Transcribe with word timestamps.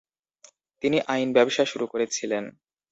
তিনি 0.83 0.97
আইন 1.07 1.29
ব্যবসা 1.33 1.63
শুরু 1.65 1.85
করেছিলেন। 1.87 2.43